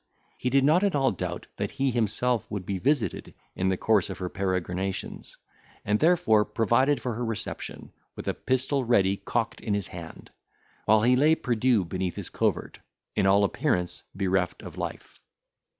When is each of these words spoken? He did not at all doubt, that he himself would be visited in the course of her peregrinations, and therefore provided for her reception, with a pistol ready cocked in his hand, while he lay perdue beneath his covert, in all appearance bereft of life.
He 0.39 0.49
did 0.49 0.63
not 0.63 0.83
at 0.83 0.95
all 0.95 1.11
doubt, 1.11 1.45
that 1.57 1.69
he 1.77 1.91
himself 1.91 2.49
would 2.49 2.65
be 2.65 2.79
visited 2.79 3.35
in 3.55 3.69
the 3.69 3.77
course 3.77 4.09
of 4.09 4.17
her 4.17 4.29
peregrinations, 4.29 5.37
and 5.85 5.99
therefore 5.99 6.43
provided 6.43 6.99
for 6.99 7.13
her 7.13 7.23
reception, 7.23 7.91
with 8.15 8.27
a 8.27 8.33
pistol 8.33 8.83
ready 8.83 9.15
cocked 9.15 9.61
in 9.61 9.75
his 9.75 9.89
hand, 9.89 10.31
while 10.85 11.03
he 11.03 11.15
lay 11.15 11.35
perdue 11.35 11.85
beneath 11.85 12.15
his 12.15 12.31
covert, 12.31 12.79
in 13.15 13.27
all 13.27 13.43
appearance 13.43 14.01
bereft 14.15 14.63
of 14.63 14.75
life. 14.75 15.19